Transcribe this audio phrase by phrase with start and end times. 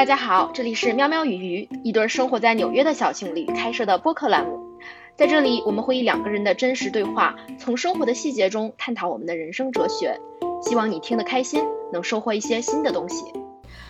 [0.00, 4.58] 大家好，这里是喵喵与鱼，一对生活在纽约的小情侣开设的播客栏目。
[5.14, 10.18] 在这里，我们会以两个人的真实对话，从生活的细节中探讨我们的人生哲学。
[10.62, 13.26] 希望你听得开心，能收获一些新的东西。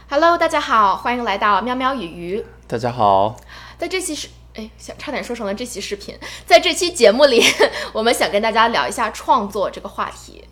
[0.09, 2.45] Hello，大家好，欢迎来到喵喵与鱼。
[2.67, 3.37] 大家好，
[3.79, 6.17] 在这期视，哎，想差点说成了这期视频。
[6.45, 7.41] 在这期节目里，
[7.95, 10.43] 我们想跟大家聊一下创作这个话题。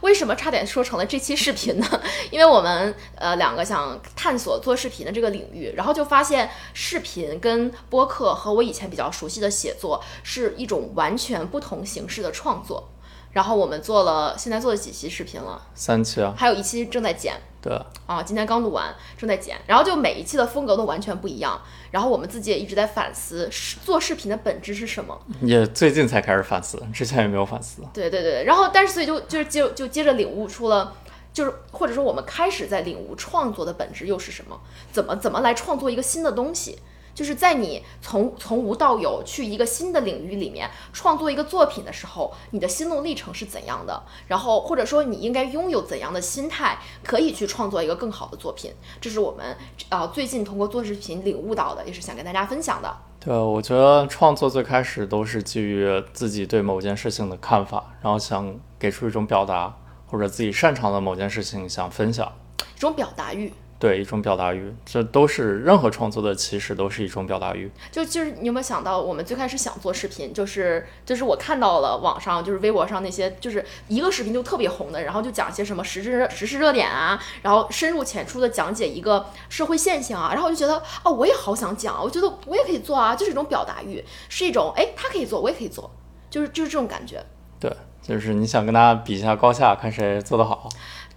[0.00, 1.86] 为什么差点说成了这期视频呢？
[2.30, 12.90] 因为我们呃两个想探索做视频的这个领域，然后就发现视频跟播客和我以前比较熟悉的写作是一种完全不同形式的创作。
[13.32, 15.62] 然后我们做了，现在做了几期视频了？
[15.74, 17.34] 三期啊，还有一期正在剪。
[17.60, 17.72] 对
[18.06, 19.56] 啊，今天刚录完，正在剪。
[19.66, 21.60] 然后就每一期的风格都完全不一样。
[21.90, 23.50] 然后我们自己也一直在反思，
[23.84, 25.20] 做视频的本质是什么？
[25.42, 27.82] 也最近才开始反思，之前也没有反思。
[27.92, 28.44] 对对对。
[28.44, 30.94] 然后，但是所以就就是接就接着领悟出了，
[31.32, 34.58] 就是或者说我们开始在领悟创作的本质又是什么？
[34.92, 36.78] 怎么怎么来创作一个新的东西？
[37.18, 44.00] 就是在你从从无到有去一个新的领域里面创作一个作品的时候，你的心路历程是怎样的？
[44.28, 48.72] 然后或者说你应该拥有怎样的心态，可以去创作一个更好的作品？
[49.00, 49.56] 这是我们
[49.88, 52.96] 啊最近通过做视频领悟到的，也是想跟大家分享的。
[53.18, 62.32] 对，我觉得创作最开始都是基于自己对某件事情的看法，然后想给出一种表达，或者自己擅长的某件事情想分享，
[62.76, 63.52] 一种表达欲。
[63.78, 67.70] 对一种表达欲，这都是任何创作的起始都是一种表达欲。
[67.92, 85.88] 就就是你有没有想到，我们最开始想做视频，就是就是我看到了网上就是微博上那些就是一个视频就特别红的，然后就讲些什么时事时事热点啊，然后深入浅出的讲解一个社会现象啊，然后我就觉得哦，我也好想讲，我觉得我也可以做啊，就是一种表达欲，是一种哎他可以做，我也可以做，
[86.28, 87.24] 就是就是这种感觉。
[87.60, 87.72] 对，
[88.02, 90.68] 就是你想跟他比一下高下，看谁做得好。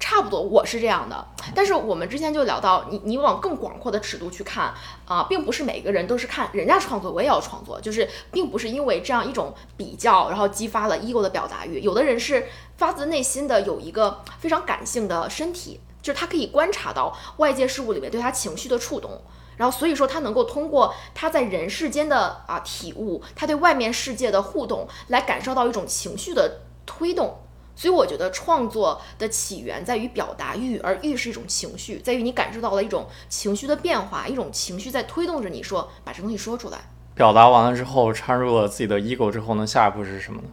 [0.02, 1.26] 差不多，我是这样的。
[1.54, 4.74] 但是我们之前就聊到，你你往更广阔的尺度去看
[5.06, 11.80] 啊，并不是每个人都是看人家创作，我也要创作，就是并不是因为这样一种比较，然后激发了 ego 的表达欲。
[11.82, 19.22] 有的人是发自内心的有一个非常感性的身体，就是他可以观察到外界事物里面对他情绪的触动，
[19.58, 27.38] 然后所以说他能够通过他在人世间的啊体悟，他对外面世界的互动，来感受到一种情绪的推动。
[27.76, 36.78] 所以我觉得创作的起源在于表达欲，而欲是一种情绪，在于你感受到了一种情绪的变化，一种情绪在推动着你说把这东西说出来。
[37.16, 40.48] 表达完了之后，掺入了自己的 ego 之后呢，下一步是什么呢？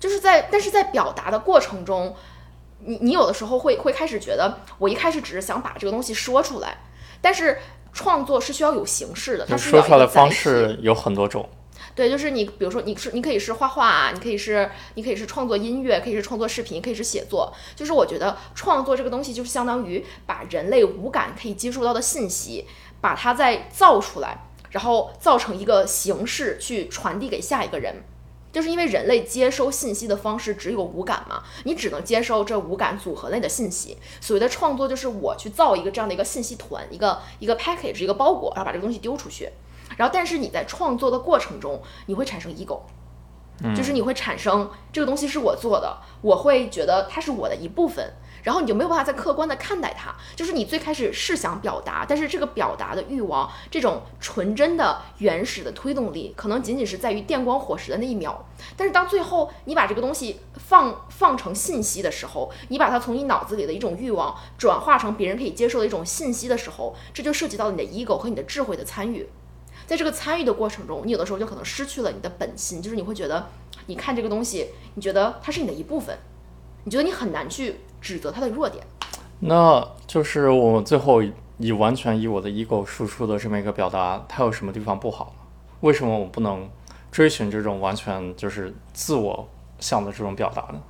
[0.00, 2.14] 就是在，但是在表达的过程中，
[2.80, 6.78] 你你有的时候会会开始觉得，我一开始只是想把这个东西说出来，
[7.20, 7.58] 但是
[7.92, 11.48] 创作是需要有形式的，它说出来的方式有很多种。
[11.94, 17.52] 对，就是你，比如说你是你可以是画画啊，你可以是你可以是创作音乐，可以是创作视频，可以是写作。
[17.76, 22.66] 就是我觉得创作这个东西，就是相当于把人类五感可以接触到的信息，
[23.00, 28.02] 把它再造出来，然后造成一个形式去传递给下一个人。
[28.50, 33.98] 就是因为人类接收信息的方式只有五感嘛，你只能接收这五感组合类的信息。
[34.20, 39.48] 所谓的创作，就是我去造一个这样的一个信息团，一个一个 package，一个包裹，然后把这个东西丢出去。
[39.96, 42.80] 然后，但是你在创作的过程中，你会产生 ego，
[43.74, 50.12] 就是你会产生这个东西是我做的，我会觉得它是我的一部分，然后你就没有办法再客观的看待它。
[50.34, 58.44] 就是你最开始是想表达，但是这个表达的欲望，这种纯真的原始的推动力，可能仅仅是在于电光火石的那一秒。
[58.76, 69.28] 但是当最后你把这个东西放 放成信息的时候，你把它从你脑子里的一种欲望转化成别人可以接受的一种信息的时候，这就涉及到你的 ego 和你的智慧的参与。
[69.86, 73.46] 在这个参与的过程中，你有的时候就可能失去了你的本心，就是你会觉得，
[73.86, 76.16] 你看这个东西，你觉得它是你的一部分，
[76.84, 78.84] 你觉得你很难去指责它的弱点。
[79.40, 81.22] 那就是我最后
[81.58, 85.34] 以完全以我的 ego 输出的这么一个表达，它有什么地方不好？
[85.80, 86.68] 为什么我不能
[87.10, 90.80] 追寻这种完全就是自我向的这种表达呢？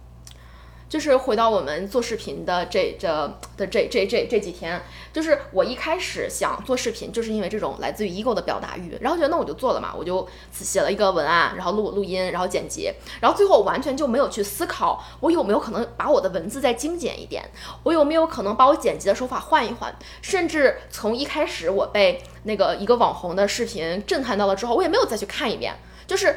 [0.95, 3.09] 就是回到我们做视频的这这
[3.57, 4.81] 的这这这这几天，
[5.13, 17.43] 就是我一开始想做视频，就是因为这种来自于 ego 的表达欲，然后觉得那我就做了嘛，我就写了一个文案，然后录录音，然后剪辑，然后最后完全就没有去思考，我有没有可能把我的文字再精简一点，
[17.83, 19.93] 我有没有可能把我剪辑的手法换一换，
[20.23, 25.75] 甚至从一开始我被那个一个网红的视频震撼到了之后，我也没有再去看一遍，
[26.07, 26.37] 就是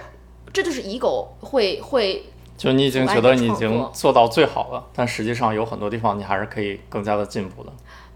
[0.51, 2.25] 这就是 ego 会会。
[2.57, 7.71] 就你已经觉得你已经做到最好了，但实际上有很多地方你还是可以更加的进步的。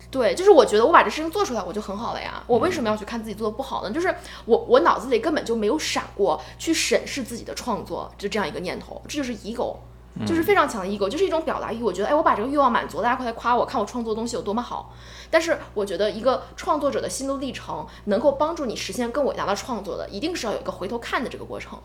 [0.10, 2.44] 对，就是我觉得我把这事情做出来，我就很好了呀。
[2.48, 3.92] 我为什么要去看自己做的不好呢？
[3.92, 9.02] 就是我我脑子里根本就没有闪过去审视自己的创作，就这样一个念头。
[9.08, 9.78] 这就是 ego，
[10.26, 11.82] 就是非常强的 ego，就是一种表达欲。
[11.82, 14.94] 我觉得，哎，我把这个欲望满足，大家快来夸我，看我创作的东西有多么好。
[15.30, 21.80] 但是，我觉得一个创作者的心路历程，能够帮助你实现更伟大的创作的，一定是要有一个回头看的这个过程。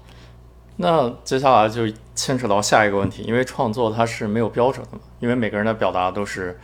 [0.77, 1.83] 那接下来就
[2.15, 6.59] 牵扯到下一个问题，因为创作它是没有标准的嘛，因为每个人的表达都是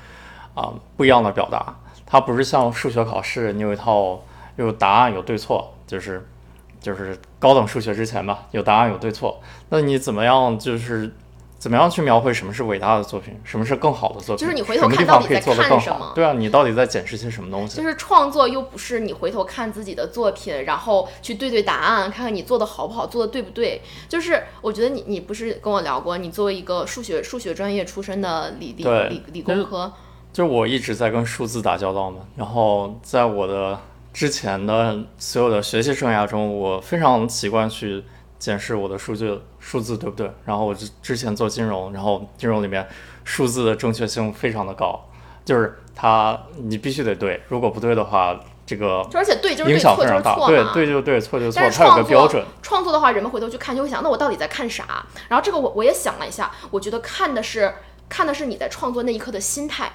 [0.55, 1.75] 啊不一样的表达，
[2.05, 4.21] 它不是像数学考试，你有一套
[4.57, 6.27] 有答案有对错，就是
[6.81, 11.11] 就是高等数学之前吧，有答案有对错，那你怎么样就是
[11.63, 14.45] 怎么样去描绘什么是伟大的作品，什么是更好的作品？
[14.45, 15.41] 就是你回头看到底在？
[15.41, 17.77] 看什么对啊，你到底在检视些什么东西？
[17.77, 23.81] 就是创作又不是你回头看自己的作品，然后去对对答案，看看你做的好不好，做的对不对。
[24.09, 29.93] 就是我觉得你你不是跟我聊过，你作为一个数学数学专业出身的理理理理工科，
[30.33, 33.79] 就是我一直在跟数字打交道嘛，然后在我的
[34.13, 38.03] 之前的所有的学习生涯中，我非常习惯去
[38.43, 40.29] 检视我的数据数字对不对。
[40.45, 42.85] 然后我之之前做金融，然后金融里面
[43.23, 45.01] 数字的正确性非常的高，
[45.45, 48.37] 就是它你必须得对，如果不对的话，
[48.67, 50.35] 这个就而且对就是影对，错就是响非常大。
[50.35, 50.49] 错。
[50.49, 52.45] 对对就对，错就错，它有个标准。
[52.63, 55.07] 创作的话，人们回头去看就会想，那我到底在看啥？
[55.29, 57.73] 然后这个我我也想了一下，我觉得看的是
[58.09, 59.93] 看的是你在创作那一刻的心态。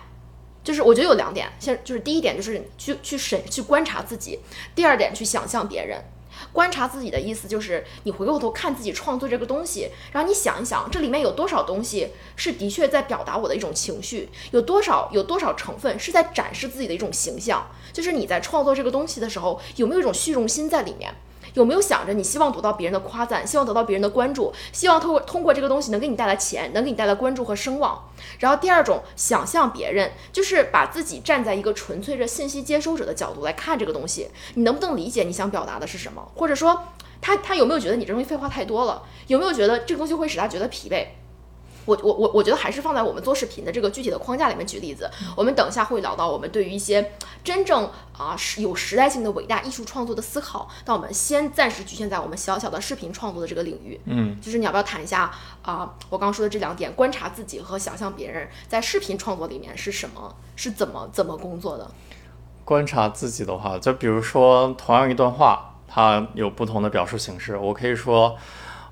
[0.64, 4.40] 就是我觉得有两点，先就是第一点就是去去审去观察自己，
[4.76, 6.02] 第二点去想象别人。
[6.51, 17.68] 观察自己的意思就是你回过头看自己创作这个东西，然后你想一想这里面有多少东西是的确在表达我的一种情绪，有多少有多少成分是在展示自己的一种形象。
[17.94, 21.13] 就是你在创作这个东西的时候，有没有一种虚荣心在里面？
[21.54, 28.10] 有没有想着你希望得到别人的夸赞，希望得到别人的关注，希望通过通过这个东西能给你带来钱，能给你带来关注和声望。
[28.40, 36.32] 然后第二种想象别人，就是把自己站在一个纯粹的信息接收者的角度来看这个东西，你能不能理解你想表达的是什么？
[36.36, 36.84] 或者说
[37.22, 39.04] 他他有没有觉得你这东西废话太多了？
[39.28, 41.06] 有没有觉得这个东西会使他觉得疲惫？
[41.88, 45.10] 我我我我觉得还是放在我们做视频的这个具体的框架里面举例子。
[45.36, 47.13] 我们等一下会聊到我们对于一些
[47.44, 54.00] 真正啊是有时代性的伟大艺术创作的思考，但我们先暂时局限在我们小小的视频创作的这个领域。
[54.06, 55.31] 嗯，就是你要不要谈一下
[55.63, 61.90] 啊、我刚刚说的这两点，观察自己和想象别人在视频创作里面是什么，是怎么怎么工作的？
[62.66, 67.56] 观察自己的话，就比如说同样一段话，它有不同的表述形式。
[67.56, 68.36] 我可以说，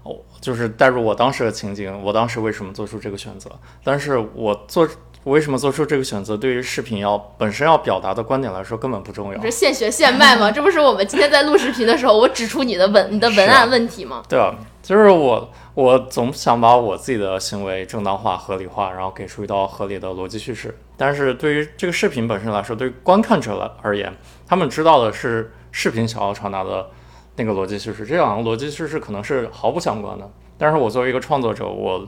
[0.05, 3.49] 哦，就是带入我当时的情景，我当时为什么做出这个选择。
[3.83, 4.87] 但是我做
[5.23, 9.49] 我为什么做出这个选择，对于视频要本身要表达的观点来说根本不重要这。
[9.49, 10.51] 是现学现卖吗？
[10.51, 14.21] 这不是我们今天在录视频的时候，我指出你的文你的文案问题吗？
[14.29, 14.53] 对啊，
[14.83, 20.77] 就是我我总想把我自己的行为正当化、合理化，然后给出一道合理的逻辑叙事。
[20.95, 24.15] 但是对于这个视频本身来说，对于观看者来而言，
[24.45, 26.87] 他们知道的是视频想要传达的
[27.35, 30.29] 那个逻辑叙事，这两个逻辑叙事可能是毫不相关的。
[30.57, 32.07] 但是我作为一个创作者，我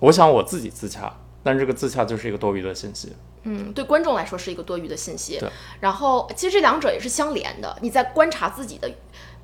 [0.00, 1.12] 我想我自己自洽，
[1.42, 3.12] 但这个自洽就是一个多余的信息。
[3.44, 5.48] 嗯，对观众来说是一个多余的信息对。
[5.80, 7.78] 然后其实这两者也是相连的。
[7.80, 8.90] 你在观察自己的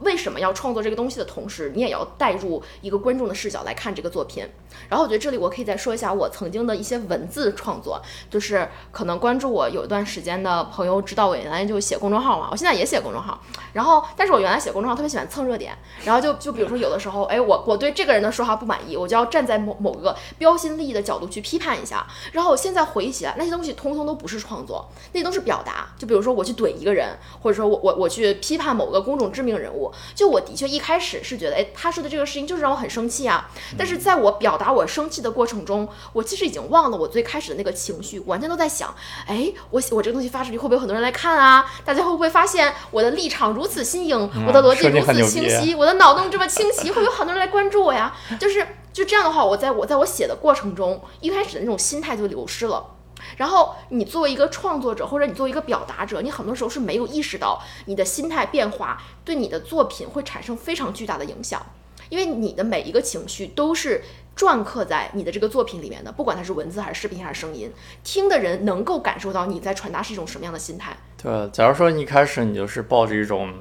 [0.00, 4.47] 为什么要创作这个东西的同时，你也要带入一个观众的视角来看这个作品。
[4.88, 8.00] 然后我觉得这里我可以再说一下我曾经的一些文字创作，
[8.31, 13.41] 就是可能关注我有一段时间的朋友知道我原来就写公众号嘛，我现在也写公众号。
[13.73, 22.06] 然后，但是我原来写公众号特别喜欢蹭热点，然后就就比如说有的时候，哎，我我对这个人的说话不满意，我就要站在某某个标新立异的角度去批判一下。
[22.32, 25.88] 然后我现在回忆起来，那些东西通通都不是创作，那都是表达。
[25.99, 33.50] 就比如说我去怼一个人，或者说我我我去批判某个公众知名人物，就我的确一开始是觉得，哎，他说的这个事情就是让我很生气啊。
[33.76, 38.94] 但是在我表达我生气的过程中，我其实已经忘了我最开始的那个情绪，完全都在想，
[39.26, 41.64] 哎，我我这个东西发出去会不会有很多人来看啊？
[41.85, 48.14] 大家会不会发现我的立场如此新颖，我的逻辑如此清晰，我的脑洞这么清晰，会有很多人来关注我呀？
[48.38, 52.90] 就是就这样的话，我在我在我写的过程中，一开始的那种心态就流失了。
[53.37, 61.64] 然后你作为一个创作者，或者你作为一个表达者，你很多时候是没有意识到你的心态变化对你的作品会产生非常巨大的影响，
[62.11, 64.04] 因为你的每一个情绪都是
[64.37, 67.71] 篆刻在你的这个作品里面的，不管它是文字还是视频还是声音，
[68.03, 70.97] 听的人能够感受到你在传达是一种什么样的心态。
[71.23, 73.53] 对，假如说你一开始你就是抱着一种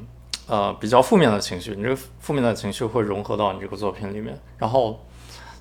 [0.47, 5.05] 呃比较负面的情绪，你这个负面的情绪会融合到你这个作品里面，然后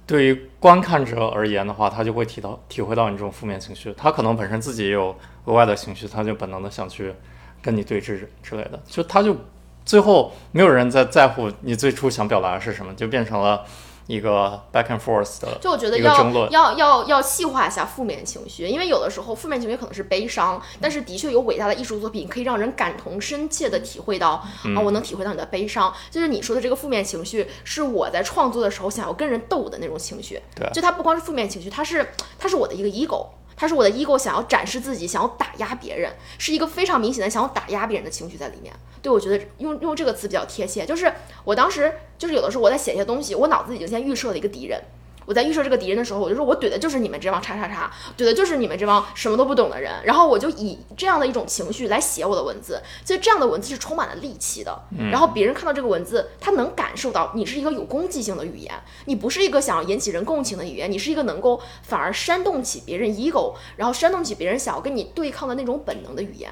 [0.07, 5.14] 对于观看者而言的话，他就会体到体会到你这种负面情绪，他可能本身自己也有
[5.45, 7.14] 额外的情绪，他就本能的想去
[7.61, 9.37] 跟你对峙之类的，就他就
[9.85, 13.64] 最后没有人在在乎你最初想表达的是什么，就变成了
[14.06, 16.23] 一个 back and forth 的，就我觉得要。
[16.50, 25.92] 要要要细化一下负面情绪，因为有的时候负面情绪可能是悲伤，但是的确有伟大的艺术作品可以让人感同身切的体会到、嗯啊，我能体会到你的悲伤。
[26.11, 30.40] 就是你说的这个负面情绪，是我在创作的时候想要跟人斗的那种情绪。
[30.54, 33.26] 对就它不光是负面情绪，它是它是我的一个 ego。
[33.56, 38.73] 他说我的 ego 想要展示自己，想要打压别人，是一个非常明显的想要打压别人的情绪在里面。
[39.00, 41.12] 对我觉得用用这个词比较贴切，就是
[41.44, 44.80] 我当时就是有的时候我在写一些东西，我脑子已经先预设了一个敌人，
[45.26, 54.82] 我在预设这个敌人的时候，我就说我怼的就是你们这帮叉叉叉，怼的就是你们这帮什么都不懂的人，然后我就以这样的一种情绪来写我的文字，所以这样的文字是充满了戾气的。
[55.10, 58.72] 然后别人看到这个文字，他能感受到你是一个有攻击性的语言，
[59.06, 66.50] 你不是一个想要引起人共情的语言，你是一个能够反而煽动起别人 ego，然后煽动起别人想要跟你对抗的那种本能的语言。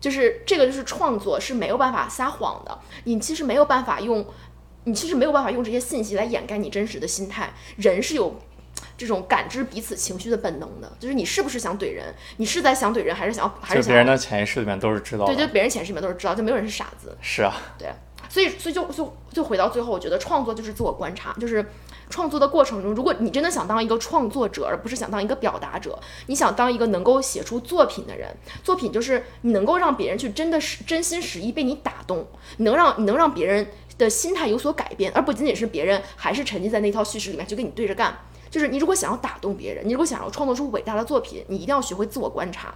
[0.00, 4.22] 就是这个，就是创作是没有办法撒谎的，你其实没有办法用
[4.84, 7.52] 你其实没有办法用这些信息来掩盖你真实的心态。
[7.76, 8.38] 人是有
[8.96, 15.46] 这种感知彼此情绪的本能的，就是你是不是想怼人，你是在想怼人，还是想要还是想别人的潜意识里面都是知道对，的。
[15.46, 17.16] 就别人潜意识里面都是知道，就没有人是傻子。
[17.20, 17.88] 是啊，对
[18.28, 21.64] 所以，所以就就就回到最后，我觉得创作就是自我观察，就是
[22.10, 32.26] 创作的过程中，如果你真的想当一个创作者，而不是想当一个表达者，你想当一个能够写出作品的人，作品就是你能够让别人去真的是真心实意被你打动，
[32.56, 38.16] 你能让你能让别人的心态有所改变，而不仅仅是别人还是沉浸在那套叙事里面去跟你对着干。
[38.50, 42.74] 就是你如果想要打动别人，你如果想要创作出伟大的作品，你一定要学会自我观察，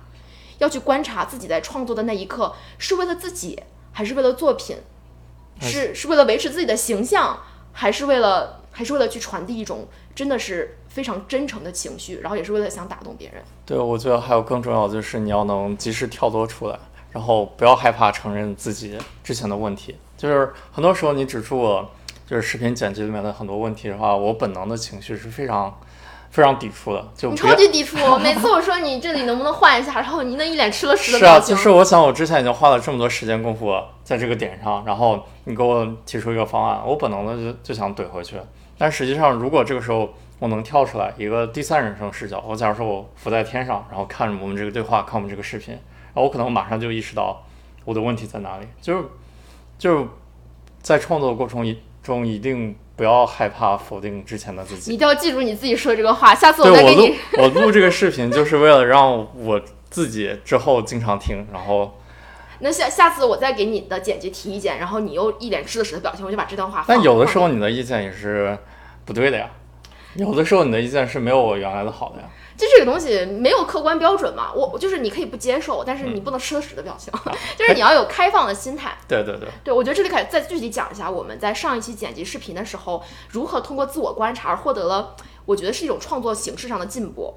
[0.58, 4.76] 要去观察自己在创作的那一刻是为了自己，还是为了作品。
[5.60, 7.37] 是是为了维持自己的形象，
[7.72, 13.42] 还是为了还是为了去传递一种真的是非常真诚的情绪，然后也是为了想打动别人。
[13.66, 16.78] 对，我觉得还有更重要的就是你要能及时跳脱出来，
[17.12, 19.96] 然后不要害怕承认自己之前的问题。
[20.16, 21.90] 就是很多时候你指出我
[22.26, 25.80] 就是视频剪辑里面的很多问题的话，我本能的情绪是非常
[26.30, 31.56] 非常抵触的，就你超级抵触， 每次我说你这里能不能换一下，然后你那一脸吃了屎的是啊，表情。
[31.56, 33.74] 就是我想我之前已经花了这么多时间功夫
[34.04, 38.36] 在这个点上，然后你给我提出一个方案，我本能的就就想怼回去。
[38.76, 45.78] 但实际上，如果这个时候我能跳出来一个第三人称视角，我假如说我浮在天上，然后看着我们这个对话，看我们这个视频，
[46.20, 47.44] 我可能马上就意识到
[47.84, 49.04] 我的问题在哪里，就是
[49.78, 50.06] 就是
[50.82, 54.98] 在创作过程一中一定不要害怕否定之前的自己你一。
[54.98, 57.16] 定要记住你自己说的这个话，下次我录再给你。
[57.38, 59.60] 我录这个视频，就是为了让我
[59.90, 61.98] 自己之后经常听，然后
[62.60, 66.87] 那下下次我再给你的剪辑提意见，然后你又一脸吃了屎的表情，我就把这段话放。
[66.88, 68.56] 但有的时候你的意见也是
[69.04, 69.48] 不对的呀，
[70.14, 72.28] 有的时候你的意见是没有我原来的好的呀。
[72.58, 77.12] 就这个东西没有客观标准嘛，我就是你可以不接受，但是你不能吃了屎的表情，
[77.56, 78.98] 就是你要有开放的心态。
[79.06, 85.14] 对对对，对，我觉得这里可以再具体讲一下，我们在上一期剪辑视频的时候，如何通过自我观察而获得了，
[85.46, 87.32] 我觉得是一种创作形式上的进步。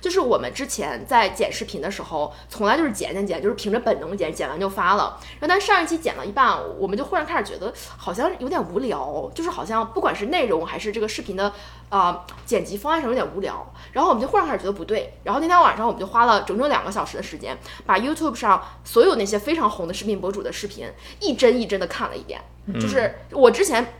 [0.00, 5.18] 就是我们之前在剪视频的时候，从来就是剪剪剪，就是凭着本能剪，剪完就发了。
[5.38, 11.52] 然后但上一期剪了一半，我们就忽然开始觉得好像有点无聊，就是好像不管是内容还是这个视频的
[11.88, 13.72] 啊、呃剪辑方案上有点无聊。
[13.92, 15.14] 然后我们就忽然开始觉得不对。
[15.24, 20.86] 然后那天晚上我们就花了整整两个小时的时间，把 YouTube 上所有那些非常红的视频博主的视频
[21.20, 22.40] 一帧一帧的看了一遍。
[22.74, 23.94] 就是我之前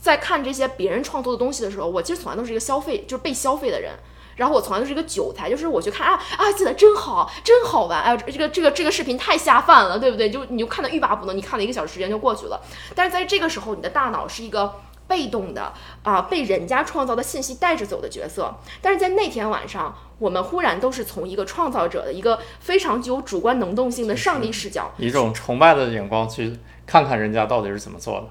[0.00, 3.92] 在看这些别人创作的东西的时候，我其实从来都是一个消费，就是被消费的人。
[4.38, 10.30] 然后我从来都是一个韭菜，就是我去看啊啊，写的真好，真好玩，哎呦，这个这个这个视频太下饭了，对不对？
[10.30, 12.58] 就你就看的欲罢不能，你看了一个小时时间就过去了。
[12.94, 14.76] 但是在这个时候，你的大脑是一个
[15.08, 15.72] 被动的
[16.04, 18.54] 啊、被人家创造的信息带着走的角色。
[18.80, 28.26] 但是在那天晚上，我们忽然都是从一个创造者的一个非常具有主观能动性的上帝视角，以一种崇拜的眼光去看看人家到底是怎么做的。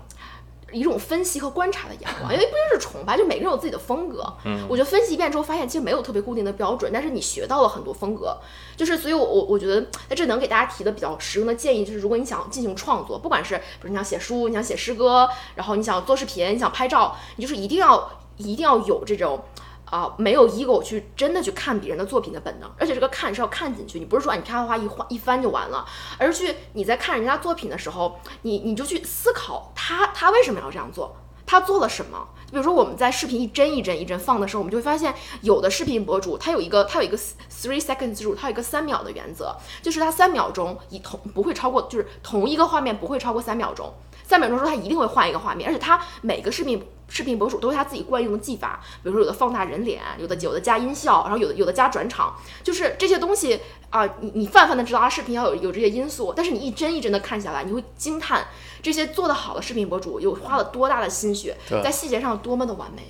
[0.72, 4.34] 一种分析和观察的眼光，因为不就是崇拜，就每个人有自己的风格。
[4.44, 8.38] 嗯，我觉得分析一遍之后，发现其实没有特别固定的标准，但是你学到了很多风格。
[8.76, 19.42] 就是，所以我我我觉得在这能给大家提的比较实用的建议，就是如果你想进行创作，不管是比如你想写书，你想写诗歌，然后你想做视频，你想拍照，你就是一定要一定要有这种。
[19.90, 25.86] 啊、没有 ego 去真的去看别人的作品的本能，而且这个看是要看进去，你不是说啊你咔咔一换一翻就完了，
[26.18, 31.16] 而是去你在看人家作品的时候，你你就去思考他他为什么要这样做，
[31.46, 32.28] 他做了什么。
[32.48, 43.94] 就比如说我们在视频一帧一帧一帧放的时候，我们就会发现有的视频博主他有一个他有一个 three seconds rule，他有一个三秒的原则，就是他三秒钟以同不会超过，就是同一个画面不会超过三秒钟。
[44.28, 58.46] 三秒钟之后，他一定会换一个画面，而且他每个视频视频博主都是他自己惯用的技法，比如说有的放大人脸，有的有的加音效，然后有的有的加转场，就是这些东西啊，你你泛泛的知道他视频要有有这些因素，但是你一帧一帧的看下来，你会惊叹
[58.82, 63.04] 这些做得好的视频博主有花了多大的心血，在细节上有多么的完美。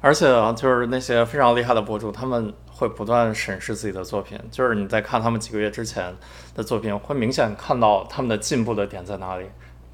[0.00, 4.38] 而且啊，就是那些非常厉害的博主，他们会不断审视自己的作品。
[4.50, 6.14] 就是你在看他们几个月之前
[6.54, 9.46] 的作品，会明显看到他们的进步的点在哪里。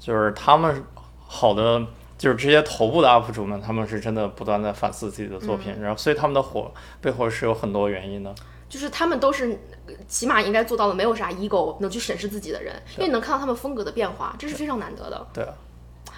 [0.03, 0.83] 就是他们
[1.25, 1.81] 好的，
[2.17, 6.69] 就是这些头部的 UP 主们，他们是真的不断在反思自己的作品，然后所以他们的火
[6.99, 8.35] 背后是有很多原因的。
[8.67, 9.57] 就是他们都是
[9.87, 15.25] 呃起码应该做到了没有啥 ego 能去审视自己的人，因为你能看到他们风格的变化，这是非常难得的。
[15.31, 15.53] 对啊，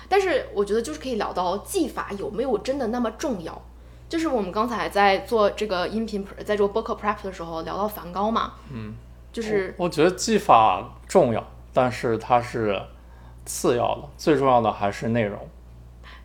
[0.09, 3.61] 但是我觉得就是可以聊到技法有没有真的那么重要。
[4.07, 8.93] 就是我们刚才在做这个音频在做播客 prep 的时候聊到梵高嘛，嗯，
[9.33, 12.79] 就是我我觉得技法重要，但是它是
[13.45, 15.37] 次要的，最重要的还是内容。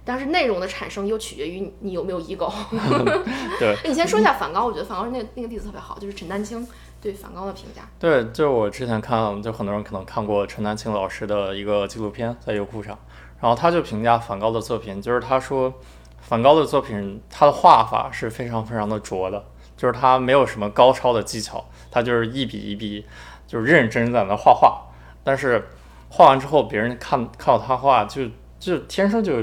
[0.02, 2.50] 但是内容的产生又取决于你你有没有 ego。
[3.60, 6.66] 对你先说一下梵高，我觉得梵高那个那个例子特别好，就是陈丹青
[7.00, 7.82] 对梵高的评价。
[7.98, 12.98] 对，就是我之前看，就很多人可能看过陈丹青老师的一个纪录片，在优酷上，
[13.40, 15.72] 然后他就评价梵高的作品，就是他说，
[16.18, 19.44] 梵高的作品他的画法是非常非常的拙的，
[19.76, 23.06] 就是他没有什么高超的技巧，他就是一笔一笔
[23.46, 24.86] 就是认认真真在那画画，
[25.22, 25.68] 但是
[26.10, 28.24] 画完之后，别人看看到他画，就
[28.58, 29.42] 就天生就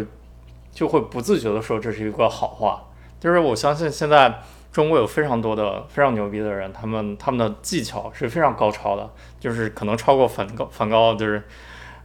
[0.71, 2.83] 就会不自觉的说这是一个好画，
[3.19, 4.41] 就是我相信现在。
[4.69, 9.09] 中国有非常多的非常牛逼的人，他们他们的技巧是非常高超的，
[9.39, 11.41] 就是可能超过梵高，梵高就是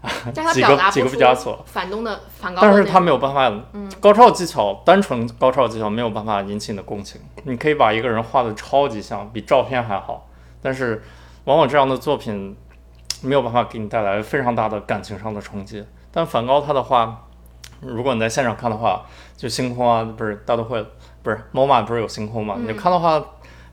[0.54, 3.52] 几个几个毕加索，反动的反高但是他没有办法，
[4.00, 7.20] 高超技巧，单纯高超技巧没有办法引起你的共情。
[7.44, 10.26] 你可以把一个人画的超级像，比照片还好，
[10.62, 11.02] 但是
[11.44, 12.56] 往往这样的作品
[13.22, 15.84] 没有办法给你带来非常大的感情上的冲击。
[16.10, 17.26] 但梵高他的话，
[17.80, 20.84] 如果你在现场看的话，就星空啊，不是大都会，
[21.22, 22.56] 不是 MoMA 不是有星空嘛？
[22.58, 23.24] 你就看的话，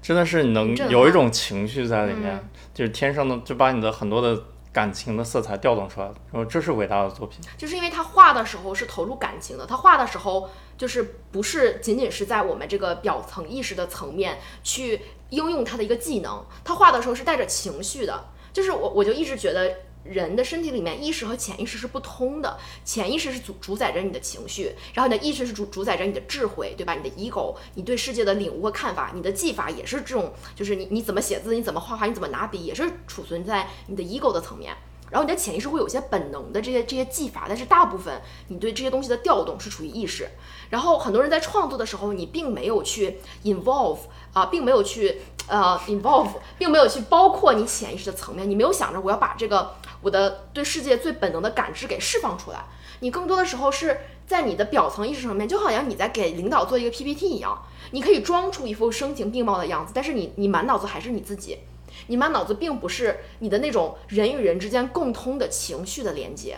[0.02, 4.42] 真的是你能有一种情绪在里面，嗯就是天生的就把你的很多的
[4.72, 6.14] 感情的色彩调动出来了。
[6.32, 7.42] 然后这是伟大的作品。
[7.58, 15.02] 就是因为他画的时候是投入感情的，他画的时候就是不是仅仅是在我们这个表层意识的层面去
[15.32, 18.24] 应用他的一个技能，他画的时候是带着情绪的。
[18.52, 26.96] 就是我我就一直觉得人的身体里面意识和潜意识是不通的，潜意识是主主宰着你的情绪，然后你的意识是主主宰着你的智慧，对吧？
[26.96, 34.76] 你的 ego，你对世界的领悟和看法，你的技法也是这种，就是你你怎么写字，你怎么画画，你怎么拿笔，也是储存在你的 ego 的层面。
[35.12, 40.30] 然后你的潜意识会有些本能的这些这些技法，但是大部分你对这些东西的调动是处于意识。
[40.70, 44.00] 然后很多人在创作的时候，你并没有去 involve
[44.34, 52.66] 啊、并没有去呃 involve，并没有去包括你潜意识的层面，你没有想着我要把这个我的对世界最本能的感知给释放出来。
[53.00, 61.58] 你更多的时候是在你的表层意识层面，就好像你在给领导做一个 PPT 一样，你可以装出一副声情并茂的样子，但是你你满脑子还是你自己。
[62.08, 66.58] 你满脑子并不是你的那种人与人之间共通的情绪的连接。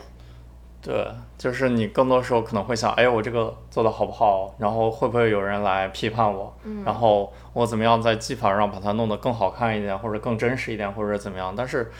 [0.81, 4.55] 对，就是你更多时候可能会想，哎，我这个做的好不好？
[4.57, 6.51] 然后会不会有人来批判我？
[6.83, 11.53] 然后我怎么样在技法上把它弄得更好看一点，或者更真实一点，或者怎么样？
[11.55, 11.91] 但是，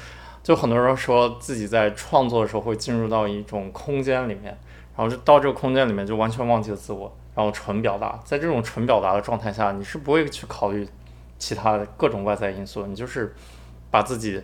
[0.41, 4.45] 就很多人说自己在创作的时候会进入到一种空间里面，
[4.97, 8.19] 然后就到这个空间里面就完全忘记了自我，然后纯表达。
[8.25, 10.87] 在这种纯表达的状态下，你是不会去考虑
[11.41, 13.35] 其他的各种外在因素，你就是
[13.89, 14.39] 把自己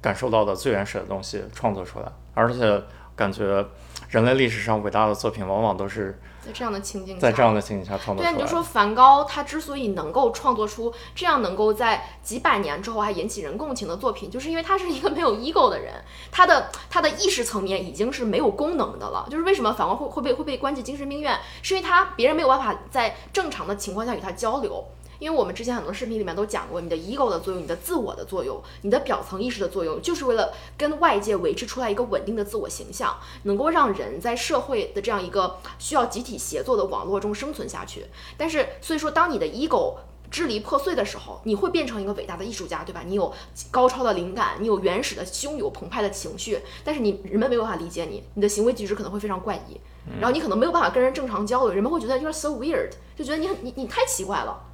[0.00, 2.82] 感受到的最原始的东西创作出来，而且
[3.14, 3.64] 感觉
[4.08, 8.32] 人类历史上伟大的作品往往都是在这样的情景下，在这样的情景下创作对。
[8.32, 15.94] 你就说梵高，他之所以能够创作出这样能够在几百年之后还引起人共情的作品，就是因为他是一个没有 ego 的人，
[16.32, 19.28] 他的他的意识层面已经是没有功能的了。
[19.30, 24.84] 就是为什么梵高会会被会被关进精神病院，是因为他别人没有办法在正常的情况下与他交流。
[25.20, 38.06] 因为我们之前很多视频里面都讲过，你的 ego 的作用，你的自我的作用，你的表层意识的作用，就是为了跟外界维持出来一个稳定的自我形象，能够让人在社会的这样一个需要集体协作的网络中生存下去。
[38.36, 39.96] 但是，所以说，当你的 ego
[40.30, 43.02] 支离破碎的时候，你会变成一个伟大的艺术家，对吧？
[43.04, 43.30] 你有
[43.70, 49.78] 高超的灵感，你有原始的汹涌澎湃的情绪，但是你人们没有办法理解你，你的行为举止可能会非常怪异，
[50.18, 54.69] 然后你可能没有办法跟人正常交流，人们会觉得 you're so weird，就觉得你很你你太奇怪了。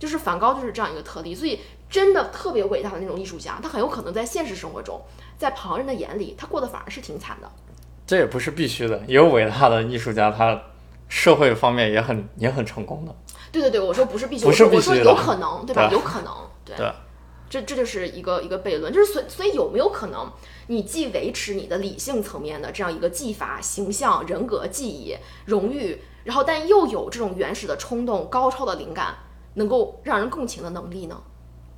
[0.00, 5.00] 就是梵高就是这样一个特例，所以真的特别伟大的那种艺术家，他很有可能在现实生活中，
[5.38, 7.48] 在旁人的眼里，他过得反而是挺惨的。
[8.06, 10.60] 这也不是必须的，也有伟大的艺术家，他
[11.08, 13.14] 社会方面也很也很成功的。
[13.52, 15.88] 对对对，我说不是必须，不是我说我说必须的有可能，对吧？
[15.88, 16.34] 对有可能，
[16.64, 16.76] 对。
[16.76, 16.90] 对
[17.50, 20.30] 这这就是一个一个悖论，就是所以所以有没有可能，
[20.68, 29.16] 你既维持你的理性层面的这样一个技法、形象、人格、记忆、荣誉，然后但又有这种原始的冲动、高超的灵感，
[29.54, 31.20] 能够让人共情的能力呢？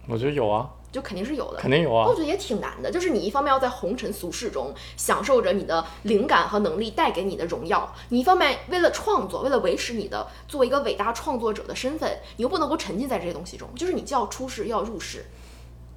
[0.08, 1.58] 我觉得有啊，就肯定是有的。
[1.58, 2.14] 肯定有啊我。
[2.14, 15.24] 觉得也挺难的，就是你一方面要在红尘俗世中享受着你的灵感和能力带给你的荣耀，你一方面为了创作，为了维持你的作为一个伟大创作者的身份，你又不能够沉浸在这些东西中，就是你既要出世又要入世。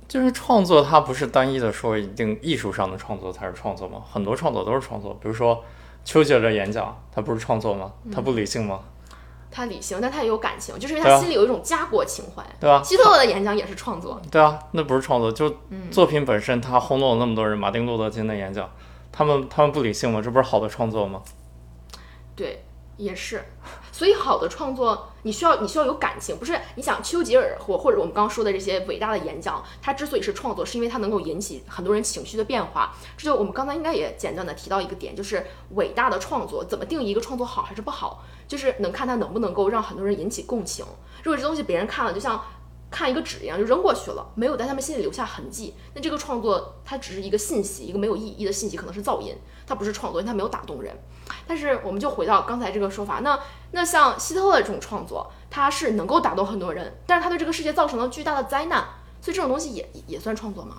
[0.07, 4.03] 就是创作，它不是单一的说一定艺术上的创作才是创作吗？
[4.11, 5.63] 很多创作都是创作，比如说
[6.03, 7.91] 丘吉尔的演讲，它不是创作吗？
[8.13, 8.81] 它不理性吗？
[9.55, 12.43] 他理性，但他也有感情，就是因为他心里有一种家国情怀。
[12.59, 12.83] 对吧？
[12.83, 15.49] 希特勒的演讲也是创作，对啊，那不是创作，就
[15.89, 17.57] 作品本身，他轰动了那么多人。
[17.57, 18.69] 马丁路德金的演讲，
[19.13, 20.21] 他们他们不理性吗？
[20.21, 21.21] 这不是好的创作吗？
[22.97, 23.43] 也是。
[23.91, 26.59] 所以好的创作，你需要你需要有感情，不是？
[26.75, 32.93] 你想丘吉尔或或者我们刚刚说的这些伟大的演讲，它之所以是创作，是因为它能够引起很多人情绪的变化。
[33.15, 40.85] 这就我们刚才应该也简短的提到一个点，就是伟大的创作怎么定义一个创作好还是不好，就是能看它能不能够让很多人引起共情。
[41.23, 42.43] 如果这东西别人看了，就像
[42.91, 50.95] 看一个纸一样，就扔过去了，没有在他们心里留下痕迹，那这个创作它只是一个信息，一个没有意义的信息，可能是噪音，它不是创作，因为它没有打动人。
[51.47, 53.39] 但是我们就回到刚才这个说法，那
[53.71, 58.83] 那像希特勒这种创作，他是能够打动很多人，但是他对这个世界造成了巨大的灾难，
[59.21, 60.77] 所以这种东西也也算创作吗？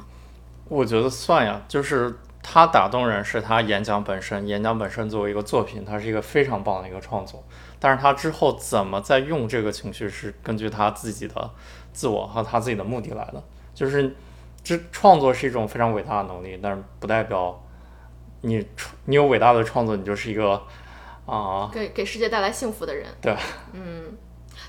[0.68, 7.42] 我觉得算呀，就是他打动人是他演讲本身，演讲本身作为一个作品，它是一个非常棒的一个创作。
[7.79, 11.51] 但是他之后怎么再用这个情绪，是根据他自己的
[11.92, 13.42] 自我和他自己的目的来的。
[13.75, 14.16] 就是
[14.64, 17.62] 这创作是一种非常伟大的能力，但是不代表
[18.47, 20.63] 你创你有伟大的创作，你就是一个
[21.27, 23.07] 啊、给给世界带来幸福的人。
[23.21, 23.37] 对，
[23.73, 24.17] 嗯，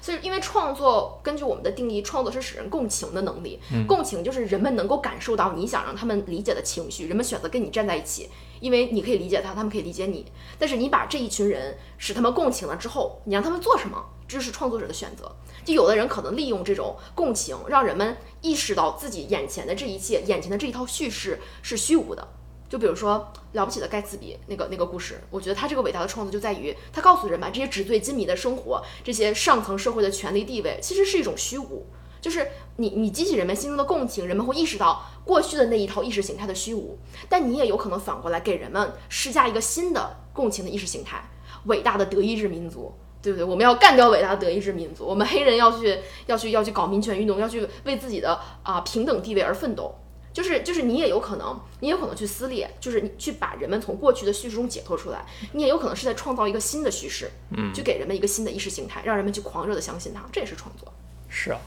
[0.02, 3.60] 所以因为创作，根据我们的定义，创作是使人共情的能力。
[3.88, 10.26] 共情就是人们能够感受到你想让他们理解的情绪，人们选择跟你站在一起，因为你可以理解他，他们可以理解你。
[10.58, 15.32] 但是你把这一群人使他们共情了之后，你让他们做什么，这是创作者的选择。
[15.64, 22.28] 就有的人可能利用这种共情，让人们意识到自己眼前的这一切，眼前的这一套叙事是虚无的。
[22.70, 31.86] 就比如说《了不起的盖茨比》那个那个故事，我觉得他这个伟大的创作就在于他告诉人们，这些纸醉金迷的生活，这些上层社会的权力地位，其实是一种虚无。
[32.20, 36.98] 就是你你激起人们心中的共情，人们会意识到过去的那一套意识形态的虚无，
[37.30, 41.30] 但你也有可能反过来给人们施加一个新的共情的意识形态，
[41.66, 42.94] 伟大的德意志民族。
[43.20, 43.44] 对不对？
[43.44, 49.94] 我们要干掉伟大的德意志民族，我们黑人要去要去要去搞民权运动，要去为自己的啊、平等地位而奋斗。
[50.38, 60.94] 就是就是你也有可能，你也有可能去撕裂，就是你去把人们从过去的叙事中解脱出来，你也有可能是在创造一个新的叙事，嗯，去给人们一个新的意识形态，让人们去狂热的相信它，这也是创作。
[61.28, 61.60] 是啊，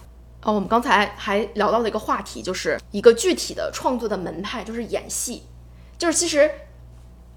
[0.42, 5.42] 哦，我们刚才还聊到了一个话题，就是一个具体的创作的门派，就是演戏。
[5.98, 6.48] 就是其实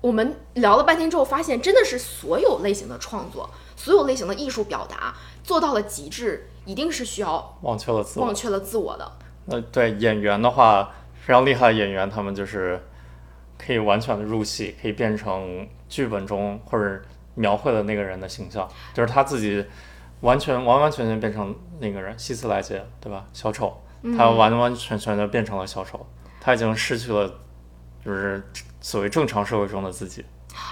[0.01, 8.35] 我们聊了半天之后，发现真的是所有类型的创作，所有类型的艺术表达做到了极致，一定是需要忘却了自我忘。
[8.35, 9.11] 却了自我的。
[9.45, 10.89] 呃对演员的话，
[11.25, 12.79] 非常厉害的演员，他们就是
[13.57, 17.01] 可以完全的入戏，可以变成剧本中或者
[17.35, 19.65] 描绘的那个人的形象，就是他自己
[20.19, 22.13] 完全完完全全变成那个人。
[22.19, 23.25] 希斯莱杰，对吧？
[23.31, 23.81] 小丑，
[24.17, 26.05] 他完完全全的变成了小丑，
[26.41, 27.39] 他已经失去了
[28.03, 28.43] 就是
[28.81, 30.25] 所谓正常社会中的自己。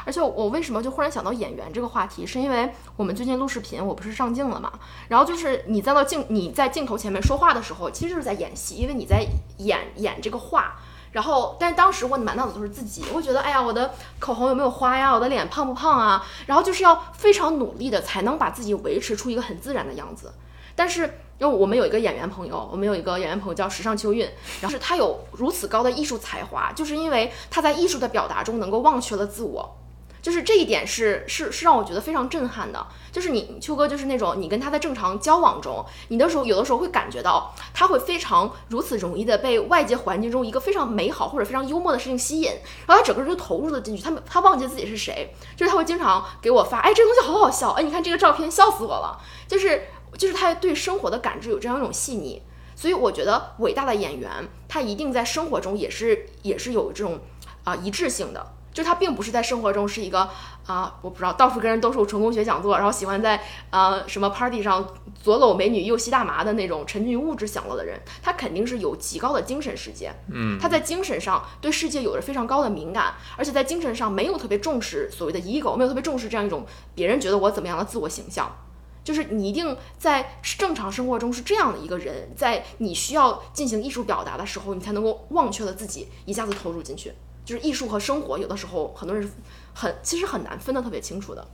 [0.06, 4.72] 而且我为什么就忽然想到演员这个话题，是因为我们最近录视频，我不是上镜了嘛？
[5.08, 9.26] 然后就是你在那镜你在镜头前面说话的时候，其实就是在演戏，因为你在
[9.58, 10.76] 演演这个话。
[11.12, 15.14] 然后，但当时我满脑子都是自己，我会觉得，哎呀，我的口红有没有花呀？
[15.14, 16.26] 我的脸胖不胖啊？
[16.46, 20.32] 然后就是要非常努力的才能把自己维持出一个很自然的样子。
[20.74, 21.02] 但是，
[21.38, 24.26] 因为我们有一个演员朋友，我们有一个演员朋友叫时尚秋韵，
[24.62, 29.78] 然后是他有如此高的艺术才华，就是因为他在艺术的表达中能够忘却了自我。
[30.22, 32.86] 就是这一点是是是让我觉得非常震撼的。
[33.12, 42.52] 就是你秋哥就是那种你跟他在正常交往中，你的时候有的时候会感觉到他会非常如此容易的被外界环境中一个非常美好或者非常幽默的事情吸引，
[42.88, 52.42] 然后他整个人就投入了进去，他他忘记自己是谁，就是他会经常给我发，哎，这个东西好好笑，哎，你看这个照片笑死我了，就是就是他对生活的感知有这样一种细腻。
[52.74, 54.32] 所以我觉得伟大的演员，
[54.68, 57.20] 他一定在生活中也是也是有这种
[57.64, 60.30] 啊、一致性的，就他并不是在生活中是一个
[60.66, 64.88] 啊、我不知道到处跟人兜售成功学讲座，然后喜欢在啊、什么 party 上
[65.22, 78.56] 左搂美女右吸大麻的那种沉浸于物质享乐的人，他肯定是有极高的精神世界，嗯，他在精神上对世界有着非常高的敏感，而且在精神上没有特别重视所谓的 ego，没有特别重视这样一种别人觉得我怎么样的自我形象。
[79.04, 87.12] 就是你一定在正常生活中是这样的一个人，在你需要进行艺术表达的时候，你才能够忘却了自己，一下子投入进去。
[87.52, 89.30] 就是艺术和生活，有的时候很多人
[89.74, 91.46] 很其实很难分得特别清楚的。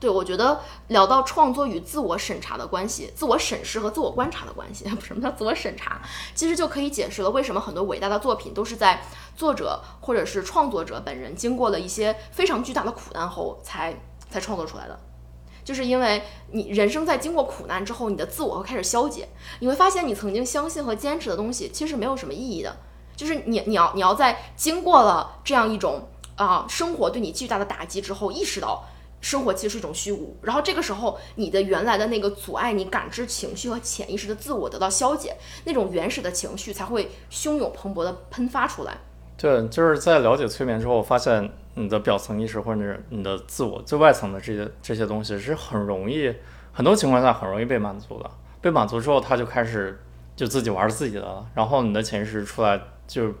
[0.00, 6.00] 对，我觉得聊到创作与自我审查的关系，自我审视和自我观察的关系， 什么叫自我审查？
[6.34, 9.02] 其实就可以解释了为什么很多伟大的作品都是在
[9.36, 13.94] 作者或者是创作者本人经过了一些非常巨大的苦难后才
[14.30, 14.98] 才创作出来的。
[15.62, 19.28] 就是因为你人生在经过苦难之后，你的自我会开始消解，
[19.60, 22.74] 你会发现你曾经相信和坚持的东西其实没有什么意义的。
[23.22, 28.84] 就是你你要你要在经过了这样一种啊生活对你巨大的打击之后，意识到
[29.20, 38.98] 生活其实是一种虚无，然后这个时候你的原来的那个阻碍你感知情绪和潜意识的自我得到消解，那种原始的情绪才会汹涌蓬勃的喷发出来。
[39.36, 46.34] 对，就是在了解催眠之后，发现你的表层意识或者是你的自我最外层的这些这些东西是很容易，
[46.72, 48.28] 很多情况下很容易被满足的。
[48.60, 50.00] 被满足之后，他就开始
[50.36, 53.32] 就自己玩自己的了，然后你的潜意识出来就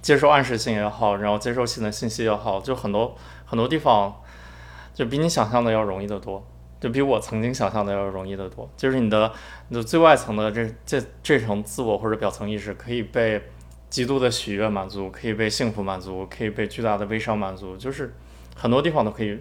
[0.00, 4.22] 接受暗示性也好，然后接受新的信息也好，就很多很多地方
[4.94, 6.44] 就比你想象的要容易得多，
[6.80, 8.70] 就比我曾经想象的要容易得多。
[8.76, 9.32] 就是你的
[9.68, 13.42] 你的最外层的这这这层自我或者表层意识可以被。
[13.92, 18.14] 极度的喜悦满足，可以被幸福满足，可以被巨大的悲伤满足，就是
[18.56, 19.38] 很多地方都可以。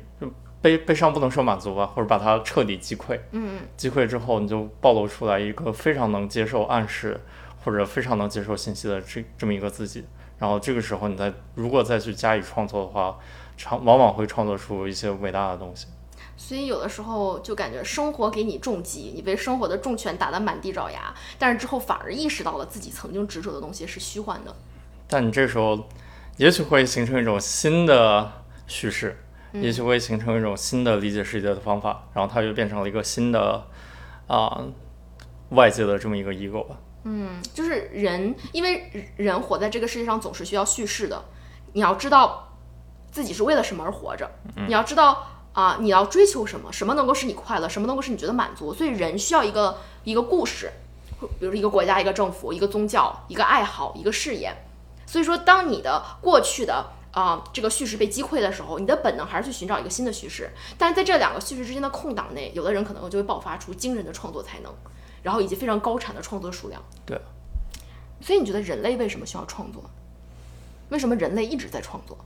[0.61, 3.17] 悲悲伤不能说满足吧，或者把它彻底击溃。
[3.31, 7.17] 嗯击溃之后，你就暴露出来一个非常能接受暗示，
[7.63, 10.05] 或者非常能接受信息的这这么一个自己。
[10.37, 13.17] 然后这个时候，你再如果再去加以创作的话，
[13.57, 15.87] 创往往会创作出一些伟大的东西。
[16.35, 24.55] 所以有的时候就感觉生活给你重击，你被生活的重拳打得满地找牙，但是之后反而意识到了自己曾经执着的东西是虚幻的。
[25.07, 25.87] 但你这时候，
[26.37, 28.31] 也许会形成一种新的
[28.65, 33.67] 叙事，也许会形成一种新的理解世界的方法，然后它就变成了一个新的
[34.25, 34.65] 啊
[35.49, 36.77] 外界的这么一个 ego 吧。
[37.03, 41.23] 嗯，就是人，因为人活在这个世界上总是需要叙事的，
[41.73, 42.57] 你要知道
[43.11, 44.29] 自己是为了什么而活着，
[44.67, 45.27] 你要知道。
[45.53, 46.71] 啊，你要追求什么？
[46.71, 47.67] 什么能够使你快乐？
[47.67, 48.73] 什么能够使你觉得满足？
[48.73, 50.71] 所以人需要一个一个故事，
[51.41, 54.55] 比如一个国家、一个政府、一个宗教、一个爱好、一个事业。
[55.05, 60.49] 所以说，当你的过去的啊这个叙事被击溃的时候，你的本能还是去寻找一个新的叙事。
[60.77, 64.73] 但是在这两个叙事之间的空档内，有的人可能就会爆发出惊人的创作才能，
[65.23, 66.81] 然后以及非常高产的创作数量。
[67.05, 67.19] 对。
[68.21, 69.83] 所以你觉得人类为什么需要创作？
[70.89, 72.17] 为什么人类一直在创作？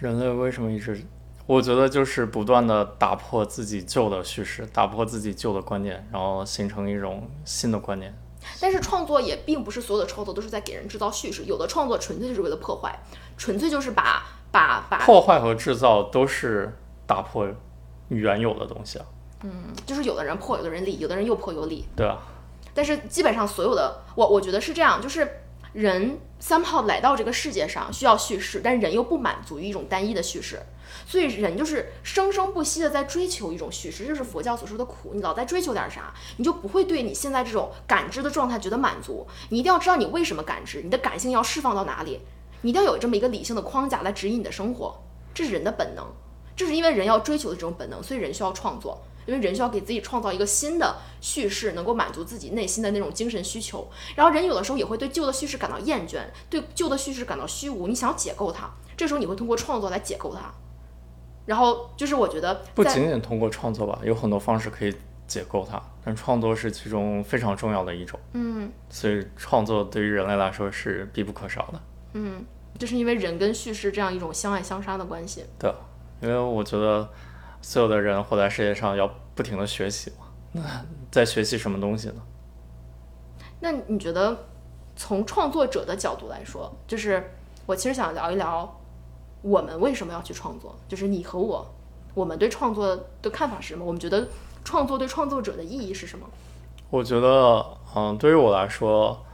[0.00, 1.02] 人类为什么一直？
[1.46, 8.14] 我觉得就是不断的打破自己旧的叙事，打破自己旧的观念，然后形成一种新的观念。
[8.60, 12.98] 但是创作也并不是所有的创作都是在给人制造叙事，有的创作纯粹就是为了破坏，
[13.36, 17.48] 纯粹就是把把把破坏和制造都是打破
[18.08, 19.06] 原有的东西啊。
[19.42, 19.50] 嗯，
[19.86, 21.86] 就是有的人破，有的人立，有的人又破又立。
[21.96, 22.18] 对啊。
[22.72, 25.28] 但是基本上所有的，我我觉得是这样，就是
[25.72, 30.60] 人三炮来到这个世界上需要叙事，但人又不满足于一种单一的叙事。
[31.06, 35.12] 所以人就是生生不息的在追求一种叙事，这是佛教所说的苦。
[35.14, 39.26] 你老在追求点啥，你就不会对你现在这种感知的状态觉得满足。
[39.48, 42.20] 你一定要知道你为什么感知，你的感性要释放到哪里，
[42.62, 45.00] 你一定要有这么一个理性的框架来指引你的生活。
[45.32, 46.04] 这是人的本能，
[46.56, 53.88] 这是因为人要追求的这种本能，所以人需要创作，因为人需要给自己创造一个新的叙事，能够满足自己内心的那种精神需求。
[54.16, 60.52] 然后人有的时候也会对旧的叙事感到厌倦，对旧的叙事感到虚无，你想要解构它，这时候你会通过创作来解构它。
[61.46, 64.94] 然后就是我觉得不仅仅通过创作吧，有很多方式可以
[65.26, 68.20] 解构它，但创作是其中非常重要的一种。
[68.34, 71.80] 嗯，所以创作对于人类来说是必不可少的。
[72.12, 72.44] 嗯，
[72.78, 75.44] 就是因为人跟叙事这样一种相爱相杀的关系。
[75.58, 75.72] 对，
[76.20, 77.08] 因为我觉得
[77.62, 80.62] 所有的人活在世界上要不停的学习嘛，那
[81.10, 82.22] 在学习什么东西呢？
[83.60, 84.46] 那你觉得
[84.96, 87.32] 从创作者的角度来说，就是
[87.66, 88.76] 我其实想聊一聊。
[89.42, 90.76] 我们为什么要去创作？
[90.86, 91.66] 就是你和我，
[92.12, 93.82] 我们对创作的看法是什么？
[93.82, 94.28] 我们觉得
[94.62, 96.28] 创作对创作者的意义是什么？
[96.90, 97.64] 我觉得，
[97.96, 99.24] 嗯，对于我来说，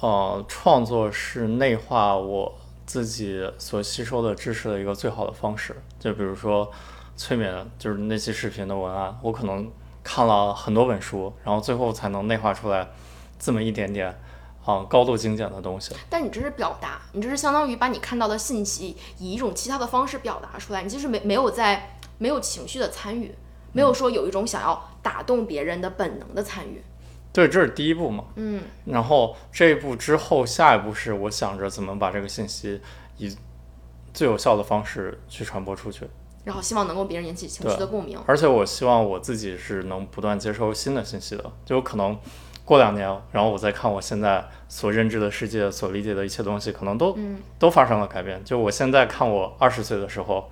[0.00, 2.54] 呃，创作是内化我
[2.86, 5.74] 自己所吸收的知识的一个最好的方式。
[5.98, 6.70] 就比如说
[7.18, 9.70] 催眠，就是那期视频的文案，我可能
[10.02, 12.88] 看了很多本书，然后最后才能内化出来
[13.38, 14.18] 这么一点点。
[14.64, 15.94] 啊，高度精简的东西。
[16.10, 20.82] 但你这是表达，你这是相当于把你看到的信息以一种其他的方式表达出来。
[20.82, 23.34] 你其实没没有在没有情绪的参与，
[23.72, 26.82] 没有说有一种想要打动别人的本能的参与。
[27.32, 28.24] 对，这是第一步嘛。
[28.34, 28.62] 嗯。
[28.84, 32.78] 然后这一步之后，下一步是我想着怎么把这个信息
[33.16, 33.34] 以
[34.12, 36.06] 最有效的方式去传播出去。
[36.48, 38.18] 然后希望能够别人引起情绪的共鸣。
[38.26, 42.18] 而且我希望我自己是能不断接收新的信息的，就有可能。
[42.64, 47.16] 过两年，然后我再看我现在所认知的世界、所理解的一切东西，可能都
[47.58, 48.44] 都发生了改变。
[48.44, 50.50] 就我现在看我二十岁的时候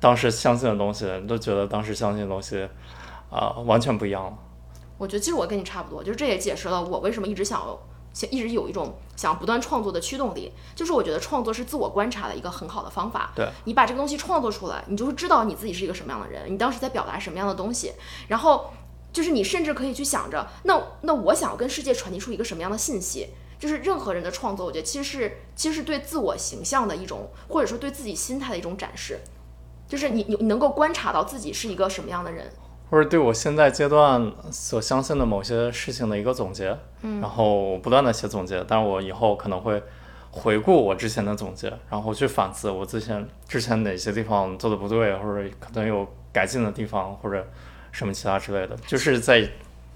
[0.00, 2.66] 当时相信的东西，都觉得当时相信的东西
[3.30, 4.32] 啊、完全不一样了。
[4.96, 7.60] 我觉得其实我跟你差不多，就是这也解释了我为什么一直想
[8.18, 13.30] 想一直有一种想不断创作的驱动力，就是我觉得创作是自我观察的一个很好的方法。
[13.36, 17.92] 对，你把这个东西创作出来，你就会知道你自己是一个什么样的人，你当时在表达什么样的东西，
[18.26, 18.72] 然后
[19.12, 23.28] 就是你甚至可以去想着，那那我想要跟世界传递出一个什么样的信息。
[23.58, 29.18] 就是任何人的创作，我觉得其实是其实是对自我形象的一种，或者说对自己心态的一种展示。
[29.88, 32.52] 就是你你你能够观察到自己是一个什么样的人，
[32.90, 39.82] 或者对我现在阶段所相信的某些事情的一个总结，嗯，然后不断的写总结，但是我以后可能会
[40.30, 47.46] 回顾我之前的总结，然后去反思我之前之前哪些地方做的不对，或者可能有改进的地方，或者
[47.92, 49.48] 什么其他之类的，就是在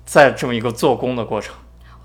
[0.05, 1.55] 在这么一个做工的过程。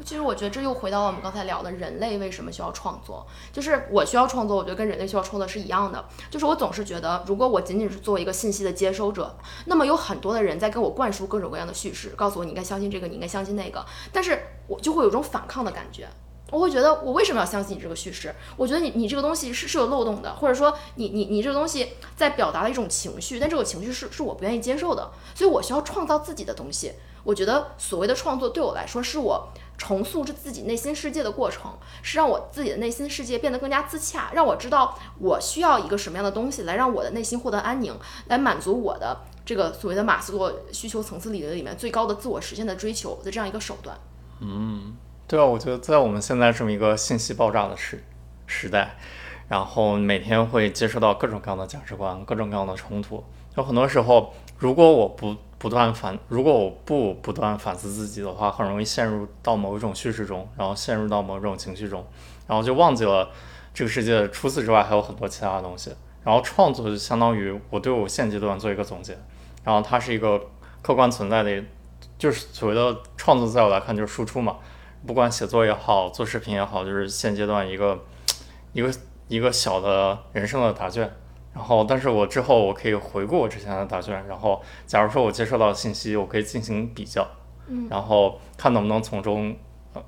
[0.04, 3.26] 其实我觉得这又回到了我们刚才聊的人类为什么需要创作。
[3.52, 6.06] 就是我需要创作，我觉得跟人类需要创作是一样的。
[6.30, 16.08] 就是我总是觉得，如果我仅仅是作为一个信息的接收者，那么有很多的人在跟我灌输各种各样的叙事，告诉我你应该相信这个，你应该相信那个，但是我就会有种反抗的感觉。
[16.50, 18.34] 我会觉得，我为什么要相信你这个叙事？
[18.56, 26.94] 我觉得你你这个东西是是有漏洞的，或者说你你你这个东西在表达了一种情绪，但这个情绪是是我不愿意接受的，所以我需要创造自己的东西。
[27.28, 37.94] 我觉得所谓的创作对我来说，是我重塑着自己内心世界的过程，是让我自己的内心世界变得更加自洽，让我知道我需要一个什么样的东西来让我的内心获得安宁，
[38.28, 43.98] 来满足我的这个所谓的马斯洛需求层次理论里面最高的自我实现的追求的这样一个手段。
[44.40, 44.96] 嗯
[45.28, 48.02] 对啊，我觉得在我们现在这么一个信息爆炸的时
[48.46, 48.96] 时代，
[49.50, 53.22] 然后每天会接触到各种各样的价值观、各种各样的冲突，
[53.58, 62.06] 有很多时候，如果我不不断反，如果我不不断反思自己的话，很容易陷入到某一种叙事中，然后陷入到某种情绪中，
[62.48, 63.30] 然后就忘记了
[63.74, 65.92] 这个世界除此之外还有很多其他的东西。
[66.24, 69.18] 然后创作就相当于我对我现阶段做一个总结，
[69.64, 70.40] 然后它是一个
[70.82, 71.64] 客观存在的，
[72.18, 74.58] 就是所谓的创作，在我来看就是输出嘛。
[75.06, 78.04] 不管写作也好，做视频也好，就是现阶段一个
[78.74, 78.92] 一个
[79.30, 81.10] 一个小的人生的答卷。
[81.58, 87.28] 然后，但是我之后我可以回顾我之前的答卷，然后假如说我接收到的信息，我可以进行比较，
[87.68, 89.58] 嗯然后看能不能从中
[89.94, 90.04] 呃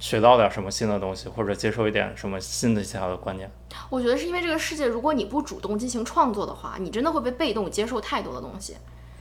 [0.00, 3.48] 学到点什么新的东西，或者接受一点什么新的其他的观念。
[3.88, 8.76] 我觉得是因为这个世界，如果你不主动进行创作的话，你真的会被被动接受太多的东西。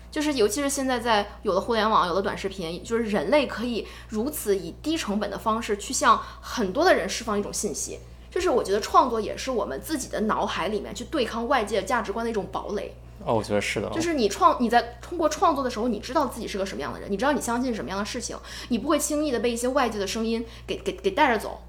[0.09, 7.99] 就是尤其是现在在有了互联网，有了短视频，就是人类可以如此以低成本的方式去向很多的人释放一种信息。
[8.31, 12.95] 就是我觉得创作也是我们自己的脑海里面去对抗外界价值观的一种堡垒。
[13.25, 18.37] 哦，我觉得是的，就是你创你在通过创作的时候，你知道自己是个什么样的人，你知道你相信什么样的事情，
[18.69, 21.59] 你不会轻易的被一些外界的声音给给给带着走。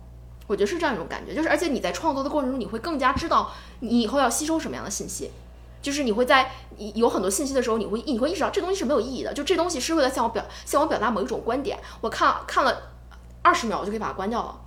[0.47, 5.31] 我觉得是这样一种感觉，就是而且你在创作的过程中，你会更加知道你以后要吸收什么样的信息。
[5.83, 11.79] 就是你会在你有很多信息的时候，你会你会意识到这东西是没有意义的，就这东西是为了向我表向我表达某一种观点。
[12.01, 12.93] 我看看了
[13.43, 14.61] 二十秒，我就可以把它关掉了。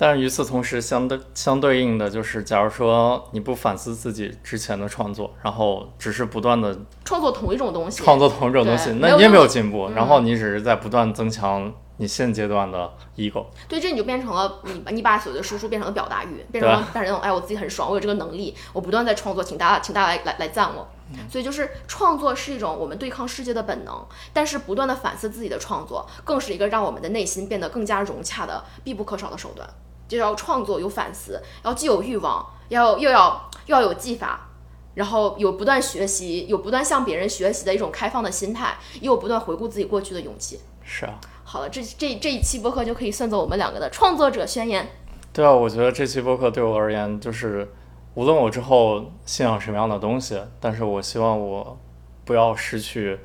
[0.00, 13.44] 但是与此同时，相对相对应的就是，假如说你不反思自己之前的创作，然后只是不断的创作同一种东西，创作同一种东西，那你也没有进步，嗯然后你只是在不断增强你现阶段的 ego。
[13.68, 20.88] 对，这你就变成了你把你把所谓的输出变成了表达欲，变成了变成那种哎我自己很爽，我有这个能力，我不断在创作，请大家请大家来来来赞我。
[21.28, 29.68] 所以就是创作是一种我们对抗世界的本能，但是不断的反思自己的创作，更是一个让我们的内心变得更加融洽的必不可少的手段。
[30.10, 34.48] 就要创作有反思，要既有欲望，要又要又要有技法，
[34.94, 40.58] 然后有不断学习，有不断向别人学习的一种开放的心态，也有不断回顾自己过去的勇气。
[40.82, 44.90] 是啊，好了，这这这一期播客就可以算作我们两个的创作者宣言。
[45.32, 47.72] 对啊，我觉得这期播客对我而言，就是
[48.14, 51.78] 无论我之后信仰什么样的东西，但是我希望我
[52.24, 53.16] 不要失去，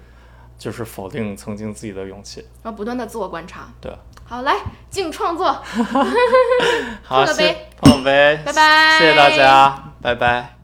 [0.59, 2.45] 就是否定曾经自己的勇气。
[2.61, 3.67] 然后不断的自我观察。
[3.81, 3.91] 对，
[4.27, 4.55] 好，来
[4.89, 5.45] 敬创作，
[7.03, 9.29] 好，个杯，碰杯，拜拜，谢谢大。
[9.29, 10.54] 家，拜拜。